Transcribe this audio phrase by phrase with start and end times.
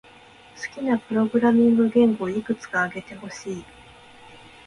[0.57, 3.65] 好きなプログラミング言語をいくつか挙げてほしい。